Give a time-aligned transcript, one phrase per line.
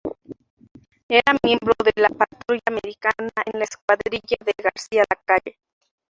[1.09, 5.59] Era miembro de la "Patrulla Americana" en la escuadrilla de García Lacalle.